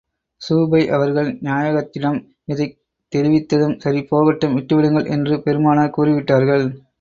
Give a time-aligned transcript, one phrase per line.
[0.41, 2.17] ஸுபைர் அவர்கள் நாயகத்திடம்
[2.45, 2.73] இதைத்
[3.11, 6.65] தெரிவித்ததும், சரி போகட்டும் விட்டு விடுங்கள் என்று பெருமானார் கூறி விட்டார்கள்.